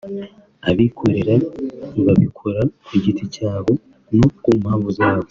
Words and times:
Ababikora 0.69 1.33
babikora 2.05 2.61
ku 2.85 2.91
giti 3.03 3.25
cyabo 3.35 3.71
no 4.17 4.27
ku 4.41 4.49
mpamvu 4.61 4.89
zabo 4.97 5.19